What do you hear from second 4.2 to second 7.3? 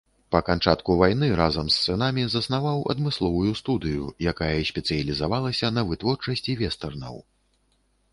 якая спецыялізавалася на вытворчасці вестэрнаў.